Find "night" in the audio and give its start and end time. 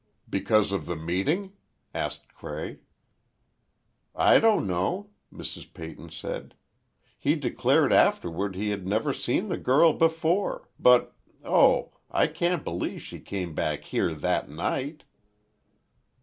14.49-15.03